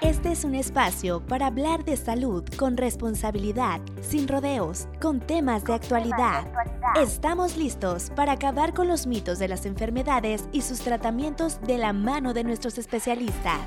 [0.00, 5.74] Este es un espacio para hablar de salud con responsabilidad, sin rodeos, con temas de
[5.74, 6.46] actualidad.
[6.94, 11.92] Estamos listos para acabar con los mitos de las enfermedades y sus tratamientos de la
[11.92, 13.60] mano de nuestros especialistas.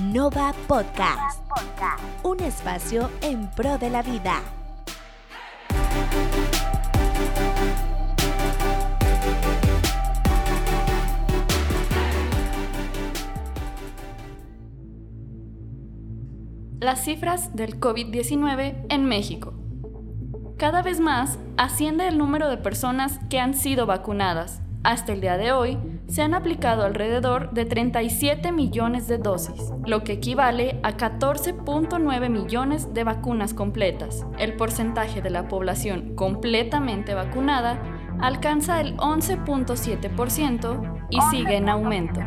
[0.00, 1.44] Nova Podcast.
[2.24, 4.42] Un espacio en pro de la vida.
[16.88, 19.52] Las cifras del COVID-19 en México.
[20.56, 24.62] Cada vez más asciende el número de personas que han sido vacunadas.
[24.84, 25.76] Hasta el día de hoy,
[26.08, 32.94] se han aplicado alrededor de 37 millones de dosis, lo que equivale a 14.9 millones
[32.94, 34.24] de vacunas completas.
[34.38, 37.82] El porcentaje de la población completamente vacunada
[38.18, 42.22] alcanza el 11.7% y sigue en aumento.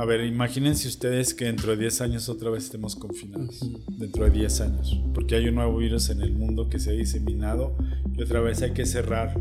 [0.00, 3.60] A ver, imagínense ustedes que dentro de 10 años otra vez estemos confinados.
[3.98, 4.98] Dentro de 10 años.
[5.12, 7.76] Porque hay un nuevo virus en el mundo que se ha diseminado
[8.16, 9.38] y otra vez hay que cerrar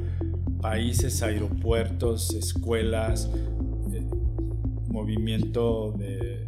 [0.61, 3.29] países, aeropuertos, escuelas,
[3.93, 4.01] eh,
[4.89, 6.43] movimiento de,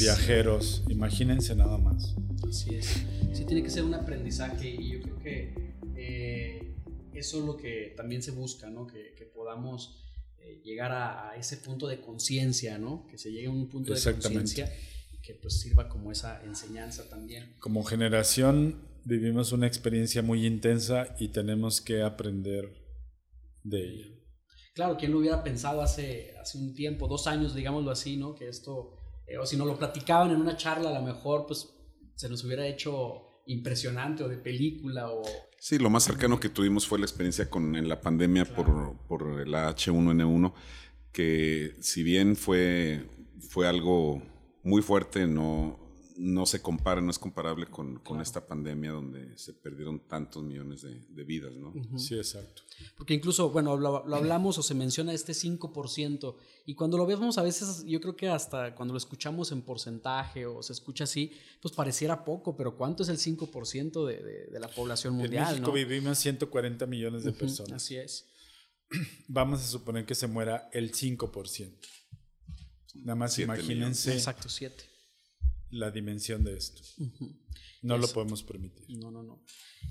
[0.00, 0.84] viajeros.
[0.88, 2.16] Imagínense nada más.
[2.48, 3.04] Así es.
[3.34, 5.54] Sí, tiene que ser un aprendizaje y yo creo que
[5.96, 6.72] eh,
[7.12, 8.86] eso es lo que también se busca, ¿no?
[8.86, 10.03] Que, que podamos
[10.64, 13.06] llegar a, ese punto de conciencia, ¿no?
[13.06, 14.72] Que se llegue a un punto de conciencia
[15.22, 17.56] que pues sirva como esa enseñanza también.
[17.60, 22.74] Como generación vivimos una experiencia muy intensa y tenemos que aprender
[23.62, 24.06] de ella.
[24.74, 28.34] Claro, ¿quién lo hubiera pensado hace, hace un tiempo, dos años, digámoslo así, ¿no?
[28.34, 31.68] Que esto, eh, o si no lo platicaban en una charla, a lo mejor pues
[32.16, 35.22] se nos hubiera hecho impresionante o de película o
[35.64, 39.40] Sí, lo más cercano que tuvimos fue la experiencia con, en la pandemia por, por
[39.40, 40.52] el H1N1,
[41.10, 43.08] que si bien fue,
[43.48, 44.22] fue algo
[44.62, 45.78] muy fuerte, no,
[46.16, 50.82] no se compara, no es comparable con, con esta pandemia donde se perdieron tantos millones
[50.82, 51.72] de, de vidas, ¿no?
[51.98, 52.62] Sí, exacto.
[52.96, 56.36] Porque incluso, bueno, lo, lo, hablamos o se menciona este 5%,
[56.66, 60.46] y cuando lo vemos a veces, yo creo que hasta cuando lo escuchamos en porcentaje
[60.46, 64.60] o se escucha así, pues pareciera poco, pero ¿cuánto es el 5% de, de, de,
[64.60, 65.46] la población mundial?
[65.46, 67.82] En México vivimos 140 millones de personas.
[67.82, 68.28] Así es.
[69.28, 71.72] Vamos a suponer que se muera el 5%.
[72.96, 74.12] Nada más imagínense.
[74.12, 74.93] Exacto, 7
[75.74, 76.82] la dimensión de esto.
[77.82, 78.98] No lo podemos permitir.
[78.98, 79.42] No, no, no.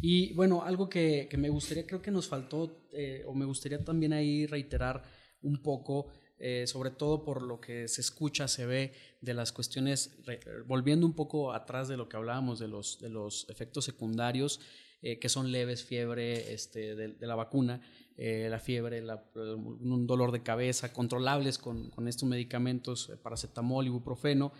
[0.01, 3.83] Y bueno, algo que, que me gustaría, creo que nos faltó, eh, o me gustaría
[3.83, 5.03] también ahí reiterar
[5.41, 6.07] un poco,
[6.39, 10.17] eh, sobre todo por lo que se escucha, se ve de las cuestiones,
[10.65, 14.59] volviendo un poco atrás de lo que hablábamos de los, de los efectos secundarios,
[15.01, 17.81] eh, que son leves, fiebre este, de, de la vacuna,
[18.15, 24.53] la fiebre, la, un dolor de cabeza, controlables con, con estos medicamentos, paracetamol, ibuprofeno.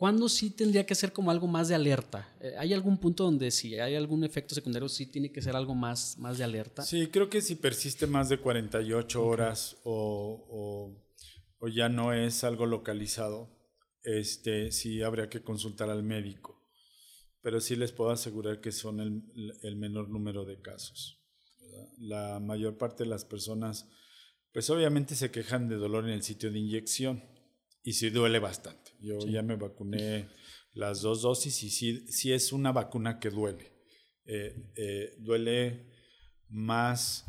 [0.00, 2.26] ¿Cuándo sí tendría que ser como algo más de alerta?
[2.40, 5.74] Eh, ¿Hay algún punto donde si hay algún efecto secundario sí tiene que ser algo
[5.74, 6.82] más, más de alerta?
[6.82, 12.44] Sí, creo que si persiste más de 48 horas o, o, o, ya no es
[12.44, 13.50] algo localizado,
[14.02, 16.64] este, sí habría que consultar al médico.
[17.42, 21.20] Pero sí les puedo asegurar que son el, el menor número de casos.
[21.60, 21.88] ¿verdad?
[21.98, 23.86] La mayor parte de las personas,
[24.54, 27.22] pues obviamente se quejan de dolor en el sitio de inyección
[27.82, 28.92] y sí duele bastante.
[29.00, 29.32] Yo sí.
[29.32, 30.28] ya me vacuné
[30.74, 33.72] las dos dosis y sí, sí es una vacuna que duele.
[34.24, 35.86] Eh, eh, duele
[36.48, 37.24] más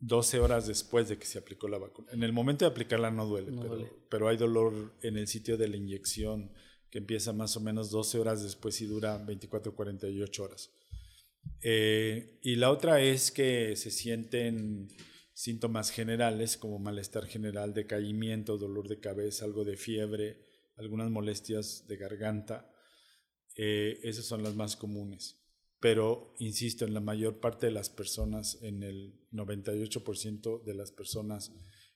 [0.00, 2.12] 12 horas después de que se aplicó la vacuna.
[2.12, 3.92] En el momento de aplicarla no duele, no pero, duele.
[4.08, 6.52] pero, hay dolor en el sitio de la inyección
[6.90, 10.70] que empieza más o menos 12 horas después y dura 24 48 horas.
[11.62, 14.88] Eh, y la otra es que se sienten
[15.38, 20.40] síntomas generales como malestar general, decaimiento, dolor de cabeza, algo de fiebre,
[20.74, 22.68] algunas molestias de garganta.
[23.54, 25.40] Eh, esas son las más comunes.
[25.78, 31.52] Pero, insisto, en la mayor parte de las personas, en el 98% de las personas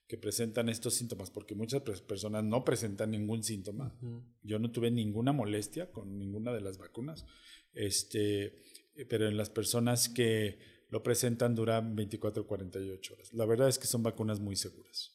[0.07, 3.99] que presentan estos síntomas, porque muchas personas no presentan ningún síntoma.
[4.01, 4.23] Uh -huh.
[4.41, 7.25] Yo no tuve ninguna molestia con ninguna de las vacunas,
[7.73, 8.61] este,
[9.09, 13.33] pero en las personas que lo presentan duran 24 o 48 horas.
[13.33, 15.11] La verdad es que son vacunas muy seguras.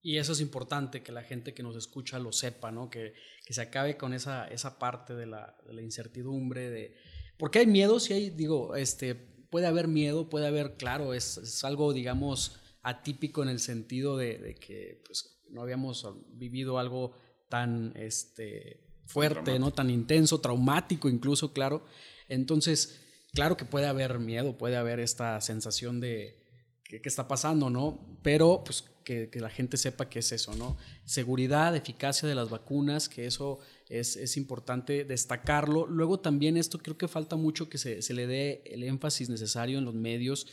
[0.00, 2.88] Y eso es importante que la gente que nos escucha lo sepa, ¿no?
[2.88, 3.12] Que,
[3.44, 6.96] que se acabe con esa, esa parte de la, de la, incertidumbre, de...
[7.36, 11.62] Porque hay miedo, si hay, digo, este, puede haber miedo, puede haber, claro, es, es
[11.62, 17.12] algo, digamos, atípico en el sentido de, de, que pues, no habíamos vivido algo
[17.50, 19.72] tan este, fuerte, ¿no?
[19.72, 21.84] Tan intenso, traumático incluso, claro.
[22.28, 23.03] Entonces,
[23.34, 26.44] claro que puede haber miedo, puede haber esta sensación de,
[26.84, 28.18] qué, está pasando, ¿no?
[28.22, 30.76] Pero pues que, la gente sepa qué es eso, ¿no?
[31.04, 33.58] Seguridad, eficacia de las vacunas, que eso
[33.88, 35.86] es, importante destacarlo.
[35.86, 39.84] Luego también esto creo que falta mucho que se, le dé el énfasis necesario en
[39.84, 40.46] los medios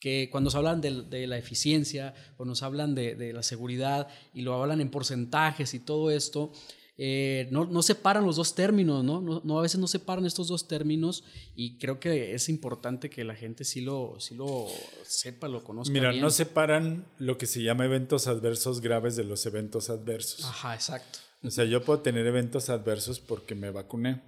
[0.00, 4.42] que cuando se hablan de, la eficiencia o nos hablan de, de, la seguridad y
[4.42, 6.52] lo hablan en porcentajes y todo esto,
[6.96, 9.20] eh, no, no, separan los dos términos, ¿no?
[9.20, 9.58] ¿no?
[9.58, 11.24] A veces no separan estos dos términos
[11.56, 14.68] y creo que es importante que la gente sí lo, sí lo
[15.02, 15.92] sepa, lo conozca.
[15.92, 20.44] Mira, no separan lo que se llama eventos adversos graves de los eventos adversos.
[20.44, 21.18] Ajá, exacto.
[21.42, 24.22] O sea, yo puedo tener eventos adversos porque me vacuné.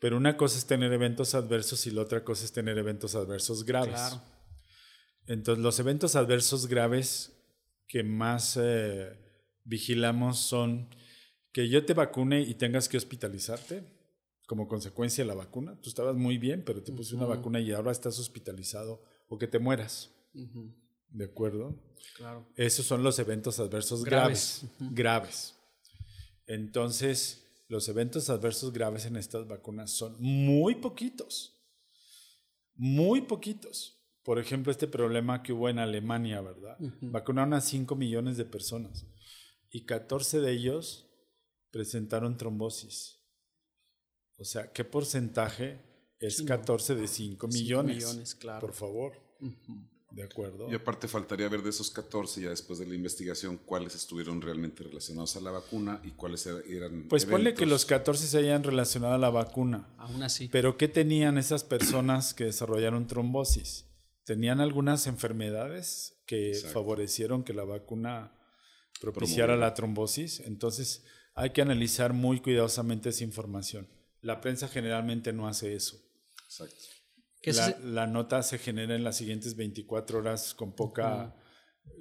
[0.00, 3.64] Pero una cosa es tener eventos adversos y la otra cosa es tener eventos adversos
[3.64, 3.94] graves.
[3.94, 4.22] Claro.
[5.26, 7.32] Entonces, los eventos adversos graves
[7.86, 9.12] que más eh,
[9.64, 10.90] vigilamos son
[11.56, 13.82] que yo te vacune y tengas que hospitalizarte
[14.46, 15.80] como consecuencia de la vacuna.
[15.80, 19.46] Tú estabas muy bien, pero te puse una vacuna y ahora estás hospitalizado o que
[19.46, 20.10] te mueras.
[21.08, 21.74] ¿De acuerdo?
[22.18, 22.46] Claro.
[22.56, 24.66] Esos son los eventos adversos graves.
[24.80, 25.54] Graves.
[26.46, 31.54] Entonces, los eventos adversos graves en estas vacunas son muy poquitos.
[32.74, 33.98] Muy poquitos.
[34.24, 36.76] Por ejemplo, este problema que hubo en Alemania, ¿verdad?
[37.00, 39.06] Vacunaron a 5 millones de personas
[39.70, 41.05] y 14 de ellos
[41.76, 43.18] presentaron trombosis.
[44.38, 45.78] O sea, ¿qué porcentaje
[46.18, 47.96] es 14 de 5 millones?
[47.96, 48.60] millones claro.
[48.60, 49.12] Por favor.
[50.10, 50.70] De acuerdo.
[50.70, 54.84] Y aparte faltaría ver de esos 14, ya después de la investigación, cuáles estuvieron realmente
[54.84, 57.08] relacionados a la vacuna y cuáles eran.
[57.08, 59.94] Pues ponle que los 14 se hayan relacionado a la vacuna.
[59.98, 60.48] Aún así.
[60.48, 63.84] Pero ¿qué tenían esas personas que desarrollaron trombosis?
[64.24, 68.32] ¿Tenían algunas enfermedades que favorecieron que la vacuna
[69.02, 70.40] propiciara la trombosis?
[70.40, 71.04] Entonces,
[71.36, 73.86] hay que analizar muy cuidadosamente esa información.
[74.22, 75.98] La prensa generalmente no hace eso.
[76.46, 76.84] Exacto.
[77.44, 81.36] La, la, nota se genera en las siguientes 24 horas con poca,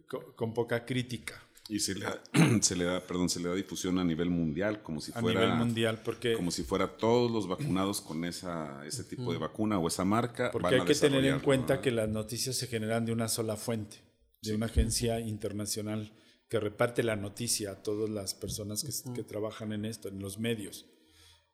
[0.07, 1.39] con, poca crítica.
[1.67, 2.23] Y se le, da,
[2.61, 5.41] se le da, perdón, se le da difusión a nivel mundial, como si fuera.
[5.41, 6.33] A nivel mundial, porque.
[6.33, 10.49] Como si fuera todos los vacunados con esa, ese tipo de vacuna o esa marca.
[10.51, 13.97] Porque hay que tener en cuenta que las noticias se generan de una sola fuente,
[14.41, 16.11] de una agencia internacional
[16.49, 20.85] que reparte la noticia a todas las personas que, trabajan en esto, en los medios.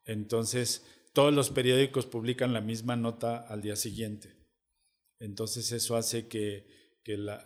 [0.04, 4.36] Entonces, todos los periódicos publican la misma nota al día siguiente.
[5.18, 6.82] Entonces, eso hace que,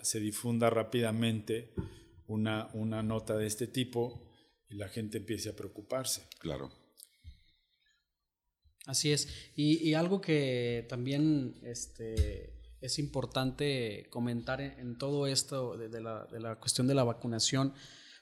[0.03, 1.73] se difunda rápidamente
[2.27, 4.31] una, una nota de este tipo
[4.69, 6.29] y la gente empiece a preocuparse.
[6.39, 6.71] Claro.
[8.85, 9.29] Así es.
[9.57, 16.87] Y, y algo que también este, es importante comentar en, todo esto de, la, cuestión
[16.87, 17.73] de la vacunación.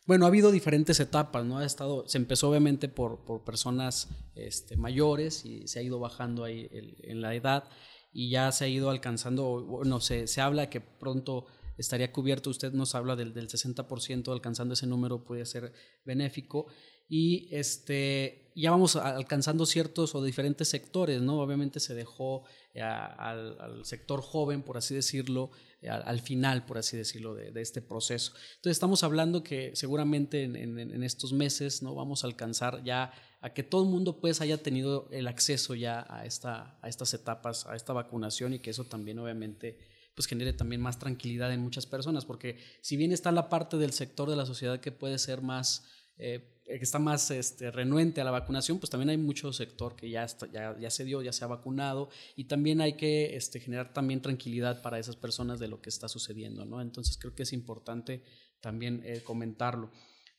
[0.06, 1.58] Bueno, ha habido diferentes etapas, ¿no?
[1.58, 6.44] Ha estado, se empezó obviamente por, por personas este, mayores y se ha ido bajando
[6.44, 7.64] ahí en la edad
[8.12, 11.46] y ya se ha ido alcanzando, bueno, se, se habla que pronto
[11.76, 15.72] estaría cubierto, usted nos habla del, del 60%, alcanzando ese número puede ser
[16.04, 16.66] benéfico
[17.08, 21.40] y este, ya vamos alcanzando ciertos o diferentes sectores, ¿no?
[21.40, 25.50] Obviamente se dejó eh, al, sector joven, por así decirlo,
[25.82, 28.32] eh, al, final, por así decirlo, de, este proceso.
[28.56, 33.64] Entonces estamos hablando que seguramente en, estos meses no vamos a alcanzar ya a que
[33.64, 37.74] todo el mundo pues haya tenido el acceso ya a, esta, a estas etapas, a
[37.74, 39.78] esta vacunación y que eso también obviamente
[40.14, 43.92] pues genere también más tranquilidad en muchas personas, porque si bien está la parte del
[43.92, 45.84] sector de la sociedad que puede ser más...
[46.18, 50.26] Eh, está más este, renuente a la vacunación, pues también hay mucho sector que ya,
[50.52, 54.22] ya, ya, se dio, ya se ha vacunado y también hay que este, generar también
[54.22, 56.80] tranquilidad para esas personas de lo que está sucediendo, ¿no?
[56.80, 58.22] Entonces creo que es importante
[58.60, 59.90] también eh, comentarlo.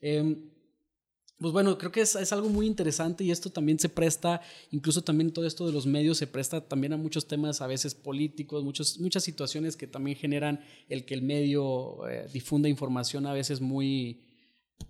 [0.02, 0.50] Em,
[1.38, 4.42] pues bueno, creo que es, es, algo muy interesante y esto también se presta,
[4.72, 7.94] incluso también todo esto de los medios se presta también a muchos temas a veces
[7.94, 13.34] políticos, muchos, muchas situaciones que también generan el que el medio eh, difunda información a
[13.34, 14.24] veces muy,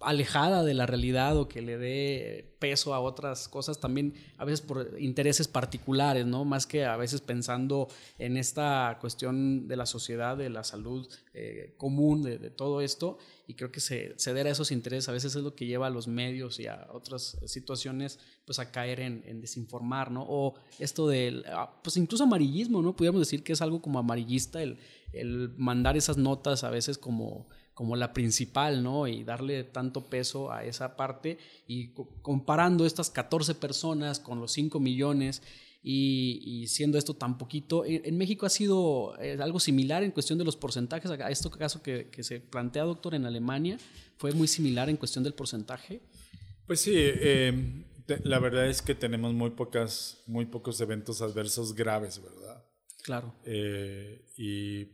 [0.01, 4.61] alejada de la realidad o que le dé peso a otras cosas también a veces
[4.61, 6.45] por intereses particulares, ¿no?
[6.45, 7.87] Más que a veces pensando
[8.17, 13.17] en esta cuestión de la sociedad, de la salud eh, común, de, todo esto.
[13.47, 16.07] Y creo que ceder a esos intereses a veces es lo que lleva a los
[16.07, 20.25] medios y a otras situaciones pues a caer en, desinformar, ¿no?
[20.27, 22.95] O esto del, ah, pues incluso amarillismo, ¿no?
[22.95, 24.77] Pudiéramos decir que es algo como amarillista el,
[25.13, 29.07] el mandar esas notas a veces como como la principal, ¿no?
[29.07, 31.89] Y darle tanto peso a esa parte y
[32.21, 35.43] comparando estas 14 personas con los 5 millones
[35.87, 40.45] y, siendo esto tan poquito, en, México ha sido eh, algo similar en cuestión de
[40.45, 43.77] los porcentajes, a esto caso que, se plantea, doctor, en Alemania,
[44.17, 46.01] fue muy similar en cuestión del porcentaje.
[46.65, 47.83] Pues sí, eh,
[48.23, 52.65] la verdad es que tenemos muy, pocas, muy pocos eventos adversos graves, ¿verdad?
[53.03, 53.35] Claro.
[53.43, 54.85] Eh, y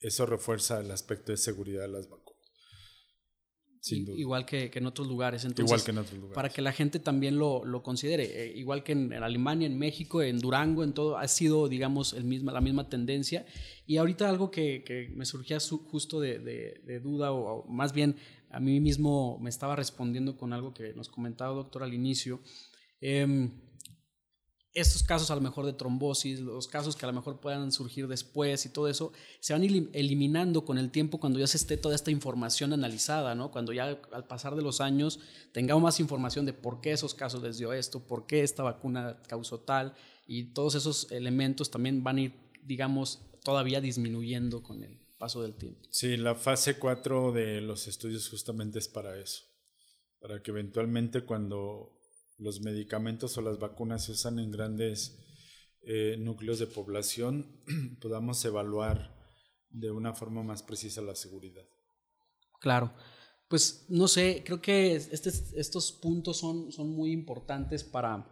[0.00, 2.30] eso refuerza el aspecto de seguridad de las vacunas.
[3.88, 5.44] Igual que, en otros lugares.
[5.44, 6.34] Entonces, igual que en otros lugares.
[6.34, 8.24] Para que la gente también lo, lo considere.
[8.24, 12.24] Eh, igual que en, Alemania, en México, en Durango, en todo, ha sido, digamos, el
[12.24, 13.46] misma, la misma tendencia.
[13.86, 18.16] Y ahorita algo que, que me surgía justo de, de, duda, o, más bien
[18.50, 22.40] a mí mismo me estaba respondiendo con algo que nos comentaba, doctor, al inicio.
[23.00, 23.50] Eh,
[24.72, 28.06] estos casos a lo mejor de trombosis, los casos que a lo mejor puedan surgir
[28.06, 31.94] después y todo eso, se van eliminando con el tiempo cuando ya se esté toda
[31.96, 33.50] esta información analizada, ¿no?
[33.50, 35.18] Cuando ya al pasar de los años
[35.52, 39.20] tengamos más información de por qué esos casos les dio esto, por qué esta vacuna
[39.26, 39.94] causó tal,
[40.26, 45.54] y todos esos elementos también van a ir, digamos, todavía disminuyendo con el paso del
[45.54, 45.80] tiempo.
[45.90, 49.42] Sí, la fase 4 de los estudios justamente es para eso,
[50.20, 51.99] para que eventualmente cuando
[52.40, 55.18] los medicamentos o las vacunas se usan en grandes
[55.82, 57.62] eh, núcleos de población,
[58.00, 59.14] podamos evaluar
[59.68, 61.64] de una forma más precisa la seguridad.
[62.60, 62.92] Claro.
[63.48, 68.26] Pues no sé, creo que este, estos puntos son, son muy importantes para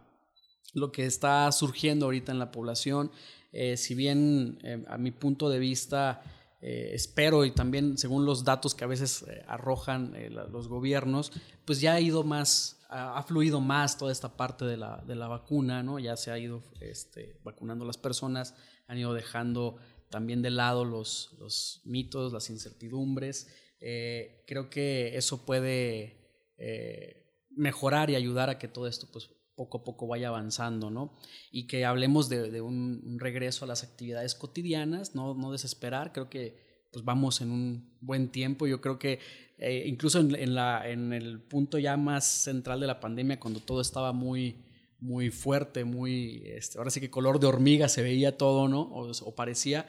[0.73, 3.11] lo que está surgiendo ahorita en la población.
[3.51, 6.21] Eh, si bien eh, a mi punto de vista
[6.61, 10.13] espero y también según los datos que a veces arrojan
[10.51, 11.31] los gobiernos,
[11.63, 15.27] pues ya ha ido más ha, fluido más toda esta parte de la, de la,
[15.27, 15.99] vacuna, ¿no?
[15.99, 18.55] Ya se ha ido este, vacunando las personas,
[18.87, 19.77] han ido dejando
[20.09, 23.47] también de lado los, los mitos, las incertidumbres.
[23.79, 29.79] Eh, creo que eso puede eh, mejorar y ayudar a que todo esto pues, poco
[29.79, 31.15] a poco vaya avanzando, ¿no?
[31.51, 36.29] Y que hablemos de, de un, regreso a las actividades cotidianas, no, no desesperar, creo
[36.29, 38.65] que pues vamos en un buen tiempo.
[38.65, 39.19] Yo creo que
[39.61, 43.81] eh, incluso en, la, en el punto ya más central de la pandemia, cuando todo
[43.81, 44.63] estaba muy,
[45.01, 48.81] muy fuerte, muy, este, ahora sí que color de hormiga se veía todo, ¿no?
[48.81, 49.85] O, parecía,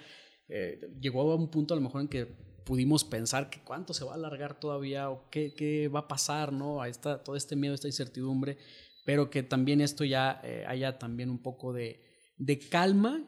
[0.49, 2.27] eh, llegó a un punto a lo mejor en que
[2.65, 6.53] pudimos pensar que cuánto se va a alargar todavía o qué, qué va a pasar,
[6.53, 6.83] ¿no?
[6.83, 8.59] A esta, todo este miedo, esta incertidumbre,
[9.05, 12.03] pero que también esto ya eh, haya también un poco de,
[12.39, 13.25] de calma,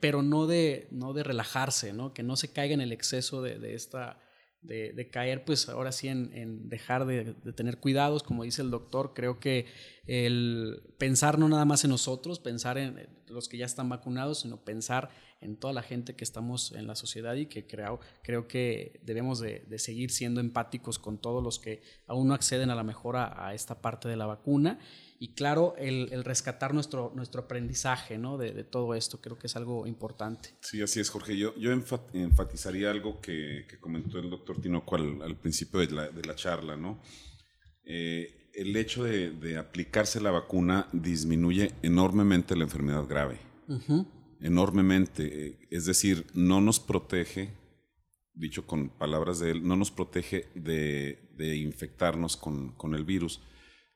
[0.00, 2.12] pero no de, no de relajarse, ¿no?
[2.12, 4.20] Que no se caiga en el exceso de, de esta
[4.66, 9.38] de, caer pues ahora sí en, dejar de, tener cuidados, como dice el doctor, creo
[9.38, 9.66] que
[10.06, 14.64] el pensar no nada más en nosotros, pensar en los que ya están vacunados, sino
[14.64, 19.00] pensar en toda la gente que estamos en la sociedad y que creo, creo que
[19.02, 23.46] debemos de, seguir siendo empáticos con todos los que aún no acceden a la mejora
[23.46, 24.78] a esta parte de la vacuna
[25.18, 28.36] y claro, el, rescatar nuestro, nuestro aprendizaje ¿no?
[28.36, 30.50] de, todo esto, creo que es algo importante.
[30.60, 31.36] Sí, así es, Jorge.
[31.36, 36.34] Yo, yo enfatizaría algo que, comentó el doctor Tinoco al, principio de la, de la,
[36.34, 37.00] charla, ¿no?
[37.84, 43.38] Eh, el hecho de, aplicarse la vacuna disminuye enormemente la enfermedad grave.
[44.40, 45.66] Enormemente.
[45.70, 47.54] Es decir, no nos protege,
[48.34, 53.40] dicho con palabras de él, no nos protege de, de infectarnos con, con el virus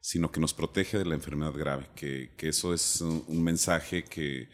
[0.01, 4.49] sino que nos protege de la enfermedad grave, que, que eso es un, mensaje que,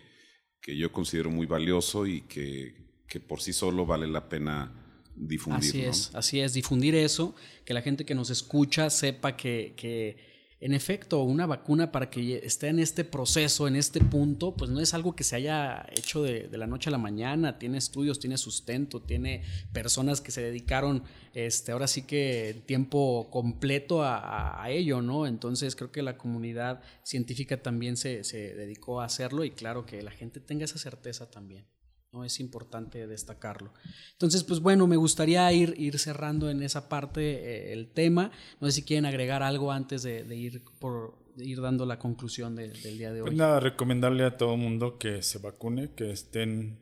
[0.61, 2.75] que, yo considero muy valioso y que,
[3.09, 4.73] que, por sí solo vale la pena
[5.15, 5.71] difundir.
[5.71, 7.35] Así es, así es, difundir eso,
[7.65, 12.69] que la gente que nos escucha sepa que en efecto, una vacuna para que esté
[12.69, 16.49] en este proceso, en este punto, pues no es algo que se haya hecho de,
[16.51, 19.43] la noche a la mañana, tiene estudios, tiene sustento, tiene
[19.75, 21.03] personas que se dedicaron,
[21.35, 25.27] este, ahora sí que tiempo completo a, ello, ¿no?
[25.27, 30.03] Entonces creo que la comunidad científica también se, se dedicó a hacerlo y claro que
[30.03, 31.67] la gente tenga esa certeza también.
[32.13, 32.25] ¿No?
[32.25, 33.73] Es importante destacarlo.
[34.13, 38.31] Entonces, pues bueno, me gustaría ir, ir cerrando en esa parte eh, el tema.
[38.61, 42.73] No sé si quieren agregar algo antes de, ir por ir dando la conclusión del
[42.73, 43.37] día de pues hoy.
[43.37, 46.79] Pues nada, recomendarle a todo mundo que se vacune, que estén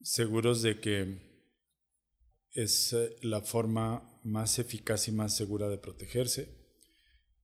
[0.00, 1.34] seguros de que
[2.52, 6.48] es eh, la forma más eficaz y más segura de protegerse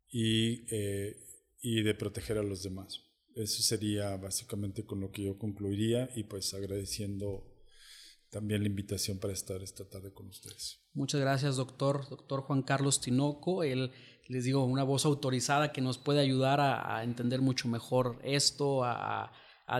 [0.08, 1.16] y, eh,
[1.60, 3.09] y de proteger a los demás.
[3.34, 7.44] Eso sería básicamente con lo que yo concluiría y pues agradeciendo
[8.30, 10.80] también la invitación para estar esta tarde con ustedes.
[10.94, 13.62] Muchas gracias, doctor, doctor Juan Carlos Tinoco.
[13.62, 13.92] Él,
[14.28, 19.32] les digo, una voz autorizada que nos puede ayudar a, entender mucho mejor esto, a,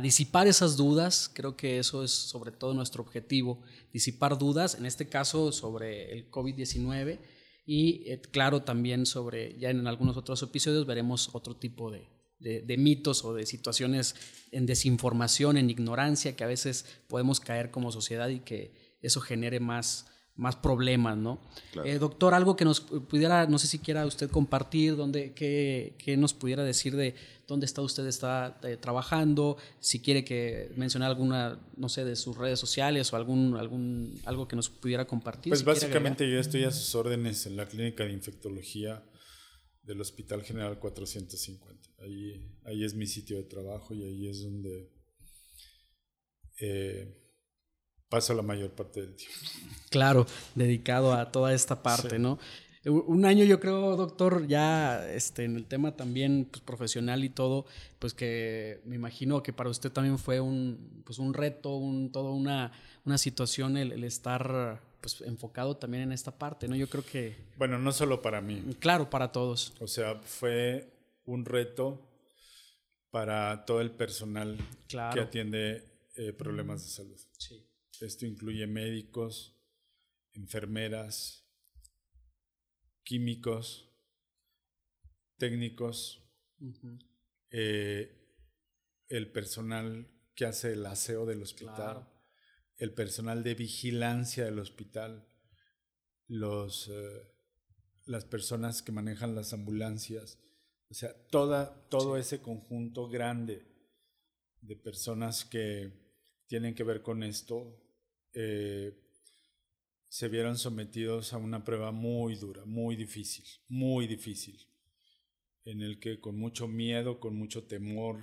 [0.03, 1.31] disipar esas dudas.
[1.33, 6.31] Creo que eso es sobre todo nuestro objetivo, disipar dudas, en este caso sobre el
[6.31, 7.19] COVID-19
[7.67, 12.09] y eh, claro también sobre, ya en algunos otros episodios veremos otro tipo de,
[12.41, 14.17] de, mitos o de situaciones
[14.51, 19.61] en desinformación, en ignorancia, que a veces podemos caer como sociedad y que eso genere
[19.61, 20.07] más,
[20.37, 21.41] más problemas, ¿no?
[21.85, 26.17] Eh, doctor, algo que nos pudiera, no sé si quiera usted compartir, dónde, qué, qué
[26.17, 27.15] nos pudiera decir de
[27.47, 32.37] dónde está usted está eh, trabajando, si quiere que mencione alguna, no sé, de sus
[32.37, 35.51] redes sociales o algún, algún algo que nos pudiera compartir.
[35.51, 39.03] Pues básicamente yo estoy a sus órdenes en la clínica de infectología
[39.91, 41.91] del Hospital General 450.
[41.99, 44.89] Ahí, ahí es mi sitio de trabajo y ahí es donde
[46.61, 47.13] eh,
[48.09, 49.37] paso la mayor parte del tiempo.
[49.91, 52.39] Claro, dedicado a toda esta parte, ¿no?
[52.85, 57.67] Un año yo creo, doctor, ya este, en el tema también pues, profesional y todo,
[57.99, 62.31] pues que me imagino que para usted también fue un, pues, un reto, un, toda
[62.31, 62.73] una,
[63.05, 66.77] una situación el, estar pues, enfocado también en esta parte, ¿no?
[66.77, 67.37] Yo creo que...
[67.57, 68.63] Bueno, no solo para mí.
[68.79, 69.75] Claro, para todos.
[69.81, 70.93] O sea, fue
[71.25, 72.07] un reto
[73.11, 74.57] para todo el personal
[74.89, 75.85] que atiende
[76.17, 77.21] eh, problemas de salud.
[77.39, 77.67] Sí.
[78.01, 79.57] Esto incluye médicos,
[80.33, 81.45] enfermeras,
[83.03, 83.89] químicos,
[85.37, 86.23] técnicos,
[87.51, 88.17] eh,
[89.09, 92.09] el personal que hace el aseo del hospital,
[92.81, 95.29] el personal de vigilancia del hospital,
[96.29, 97.23] los, eh,
[98.07, 100.39] las personas que manejan las ambulancias,
[100.89, 103.67] o sea, toda, todo ese conjunto grande
[104.63, 105.93] de personas que
[106.47, 107.79] tienen que ver con esto
[108.33, 108.99] eh,
[110.09, 114.59] se vieron sometidos a una prueba muy dura, muy difícil, muy difícil,
[115.67, 118.23] en el que con mucho miedo, con mucho temor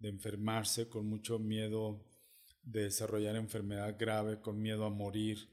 [0.00, 2.09] de enfermarse, con mucho miedo
[2.62, 5.48] de desarrollar enfermedad grave, con miedo a morir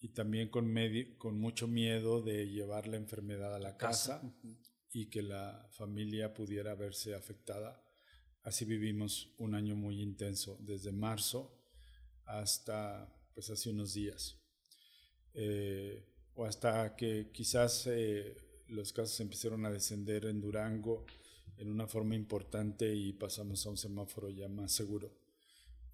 [0.00, 0.74] y también con,
[1.18, 4.22] con mucho miedo de llevar la enfermedad a la casa,
[4.92, 7.82] y que la familia pudiera verse afectada.
[8.42, 11.54] Así vivimos un año muy intenso, desde marzo
[12.24, 14.36] hasta pues hace unos días.
[15.34, 18.36] Eh, o hasta que quizás eh,
[18.68, 21.04] los casos empezaron a descender en Durango
[21.56, 25.17] en una forma importante y pasamos a un semáforo ya más seguro.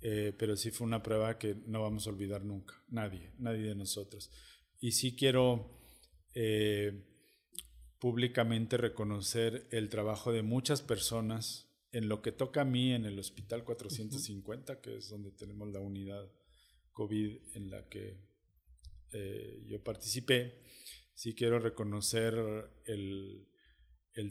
[0.05, 3.75] Eh, pero sí fue una prueba que no vamos a olvidar nunca, nadie, nadie de
[3.75, 4.31] nosotros.
[4.79, 5.81] Y sí quiero
[8.01, 13.19] públicamente reconocer el trabajo de muchas personas en lo que toca a mí en el
[13.19, 16.29] Hospital 450, que es donde tenemos la unidad
[16.93, 18.19] COVID en la que
[19.13, 20.61] eh, yo participé,
[21.15, 22.35] sí quiero reconocer
[22.85, 23.47] el,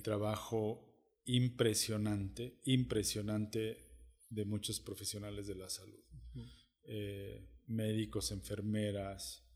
[0.04, 0.94] trabajo
[1.26, 3.83] impresionante, impresionante
[4.34, 6.04] de muchos profesionales de la salud.
[6.86, 9.48] Eh, médicos, enfermeras,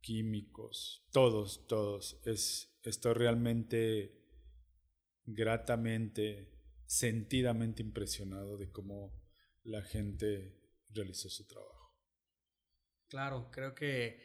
[0.00, 2.20] químicos, todos, todos.
[2.24, 4.18] Es, estoy realmente
[5.24, 6.52] gratamente,
[6.86, 9.12] sentidamente impresionado de cómo
[9.62, 10.58] la gente
[10.90, 11.94] realizó su trabajo.
[13.08, 14.20] Claro, creo que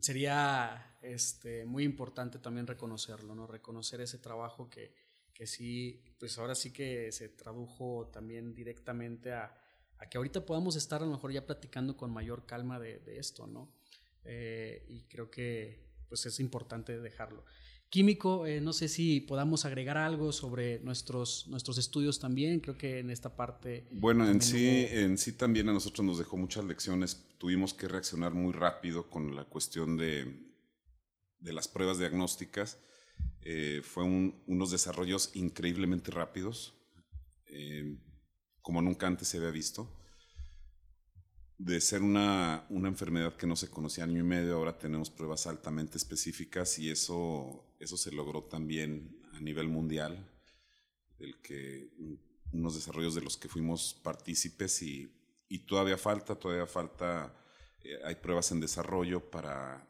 [0.00, 3.46] sería este, muy importante también reconocerlo, ¿no?
[3.46, 4.94] Reconocer ese trabajo que,
[5.38, 9.54] que sí, pues ahora sí que se tradujo también directamente a,
[9.98, 13.20] a, que ahorita podamos estar a lo mejor ya platicando con mayor calma de, de
[13.20, 13.72] esto, ¿no?
[14.24, 17.44] Eh, y creo que pues es importante dejarlo.
[17.88, 22.98] Químico, eh, no sé si podamos agregar algo sobre nuestros, nuestros estudios también, creo que
[22.98, 23.86] en esta parte...
[23.92, 28.34] Bueno, en sí, en sí también a nosotros nos dejó muchas lecciones, tuvimos que reaccionar
[28.34, 30.48] muy rápido con la cuestión de,
[31.38, 32.78] de las pruebas diagnósticas,
[33.50, 36.74] eh, fue unos desarrollos increíblemente rápidos,
[37.46, 37.96] eh,
[38.60, 39.90] como nunca antes se había visto.
[41.56, 45.96] De ser una, enfermedad que no se conocía año y medio, ahora tenemos pruebas altamente
[45.96, 50.30] específicas y eso, eso se logró también a nivel mundial,
[51.18, 51.90] el que
[52.52, 55.10] unos desarrollos de los que fuimos partícipes y,
[55.66, 57.34] todavía falta, todavía falta,
[57.82, 59.88] eh, hay pruebas en desarrollo para,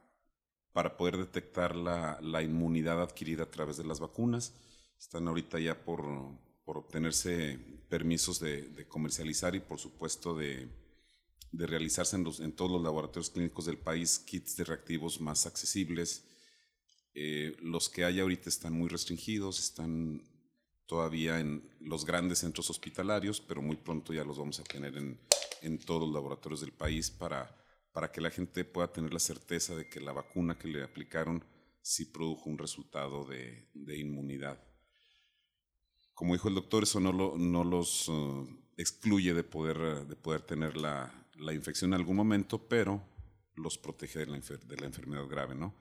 [0.73, 4.55] para poder detectar la, inmunidad adquirida a través de las vacunas.
[4.99, 6.05] Están ahorita ya por,
[6.65, 10.69] obtenerse permisos de comercializar y por supuesto de
[11.53, 16.25] de realizarse en, en, todos los laboratorios clínicos del país kits de reactivos más accesibles.
[17.15, 20.23] Eh, los que hay ahorita están muy restringidos, están
[20.87, 25.19] todavía en los grandes centros hospitalarios, pero muy pronto ya los vamos a tener en,
[25.63, 27.55] en todos los laboratorios del país para,
[27.99, 31.45] para que la gente pueda tener la certeza de que la vacuna que le aplicaron
[31.83, 33.67] sí produjo un resultado de,
[33.99, 34.63] inmunidad.
[36.15, 40.43] Como dijo el doctor, eso no, lo, no los uh, excluye de poder, de poder
[40.43, 41.13] tener la,
[41.53, 43.03] infección en algún momento, pero
[43.57, 45.75] los protege de la, de la enfermedad grave, ¿no?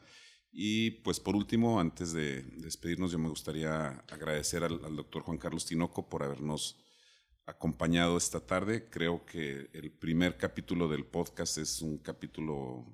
[0.52, 5.68] Y pues por último, antes de despedirnos, yo me gustaría agradecer al, doctor Juan Carlos
[5.68, 6.84] Tinoco por habernos
[7.48, 8.90] acompañado esta tarde.
[8.90, 12.86] Creo que el primer capítulo del podcast es un capítulo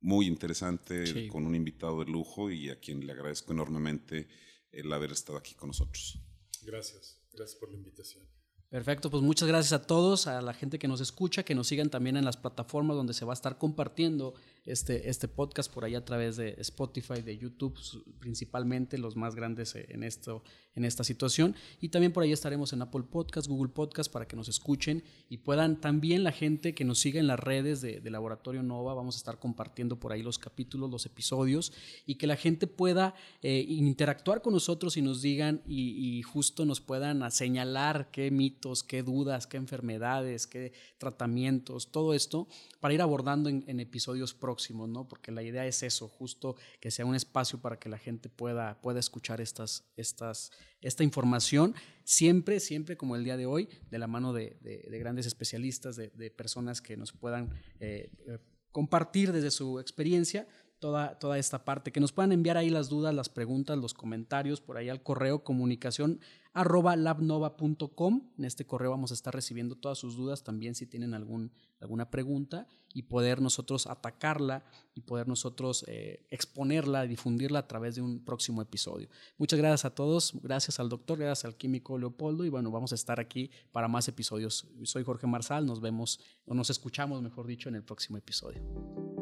[0.00, 4.28] muy interesante, con un invitado de lujo y a quien le agradezco enormemente
[4.70, 6.20] el haber estado aquí con nosotros.
[6.62, 8.24] Gracias, gracias por la invitación.
[8.68, 11.90] Perfecto, pues muchas gracias a todos, a la gente que nos escucha, que nos sigan
[11.90, 15.94] también en las plataformas donde se va a estar compartiendo este, este podcast por ahí
[15.94, 17.78] a través de Spotify, de YouTube,
[18.18, 20.42] principalmente los más grandes eh, en, esto,
[20.74, 21.54] en esta situación.
[21.80, 25.38] Y también por ahí estaremos en Apple Podcast, Google Podcast para que nos escuchen y
[25.38, 29.18] puedan también la gente que nos siga en las redes de, Laboratorio Nova, vamos a
[29.18, 31.72] estar compartiendo por ahí los capítulos, los episodios
[32.04, 36.80] y que la gente pueda eh, interactuar con nosotros y nos digan y, justo nos
[36.80, 42.48] puedan señalar qué mito qué dudas, qué enfermedades, qué tratamientos, todo esto
[42.80, 44.51] para ir abordando en, episodios próximos,
[44.88, 45.08] ¿no?
[45.08, 48.80] Porque la idea es eso, justo que sea un espacio para que la gente pueda,
[48.80, 54.06] pueda escuchar estas, estas, esta información, siempre, siempre como el día de hoy, de la
[54.06, 54.58] mano de,
[55.00, 58.38] grandes especialistas, de, personas que nos puedan eh, eh,
[58.72, 60.48] compartir desde su experiencia
[60.82, 64.60] toda, toda esta parte, que nos puedan enviar ahí las dudas, las preguntas, los comentarios
[64.60, 66.18] por ahí al correo comunicación
[66.54, 68.32] arroba labnova.com.
[68.36, 72.10] En este correo vamos a estar recibiendo todas sus dudas, también si tienen algún, alguna
[72.10, 78.24] pregunta y poder nosotros atacarla y poder nosotros eh, exponerla, difundirla a través de un
[78.24, 79.08] próximo episodio.
[79.38, 82.96] Muchas gracias a todos, gracias al doctor, gracias al químico Leopoldo y bueno, vamos a
[82.96, 84.66] estar aquí para más episodios.
[84.82, 89.21] Soy Jorge Marsal, nos vemos o nos escuchamos, mejor dicho, en el próximo episodio.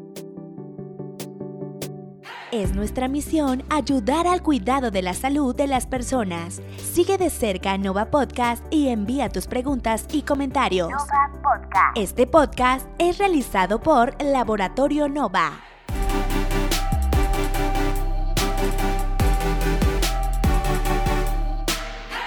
[2.52, 6.60] Es nuestra misión ayudar al cuidado de la salud de las personas.
[6.78, 10.90] Sigue de cerca Nova Podcast y envía tus preguntas y comentarios.
[10.90, 11.96] Nova Podcast.
[11.96, 15.60] Este podcast es realizado por Laboratorio Nova.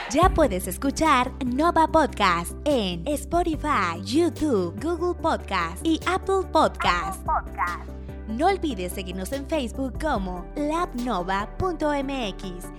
[0.10, 7.20] Ya puedes escuchar Nova Podcast en Spotify, YouTube, Google Podcast y Apple Podcast.
[7.28, 8.03] Apple Podcast.
[8.34, 11.46] No olvides seguirnos en Facebook como labnova.mx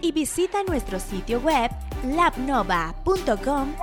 [0.01, 1.71] y visita nuestro sitio web
[2.05, 3.75] labnova.com.